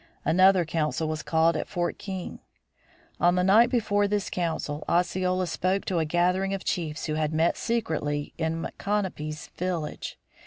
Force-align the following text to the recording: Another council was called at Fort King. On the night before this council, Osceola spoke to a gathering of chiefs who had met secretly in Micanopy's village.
Another 0.25 0.65
council 0.65 1.07
was 1.07 1.21
called 1.21 1.55
at 1.55 1.67
Fort 1.67 1.99
King. 1.99 2.39
On 3.19 3.35
the 3.35 3.43
night 3.43 3.69
before 3.69 4.07
this 4.07 4.31
council, 4.31 4.83
Osceola 4.89 5.45
spoke 5.45 5.85
to 5.85 5.99
a 5.99 6.05
gathering 6.05 6.55
of 6.55 6.63
chiefs 6.65 7.05
who 7.05 7.13
had 7.13 7.31
met 7.31 7.55
secretly 7.55 8.33
in 8.35 8.61
Micanopy's 8.63 9.51
village. 9.55 10.17